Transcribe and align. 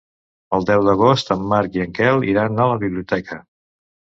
El 0.57 0.63
deu 0.69 0.85
d'agost 0.87 1.29
en 1.35 1.45
Marc 1.51 1.77
i 1.81 1.83
en 1.85 1.93
Quel 1.99 2.27
iran 2.33 2.65
a 2.65 2.67
la 2.73 2.81
biblioteca. 2.87 3.39